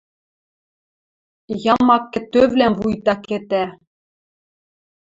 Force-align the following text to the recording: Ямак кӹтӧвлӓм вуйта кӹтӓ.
Ямак 1.73 2.03
кӹтӧвлӓм 2.13 2.73
вуйта 2.79 3.15
кӹтӓ. 3.27 3.65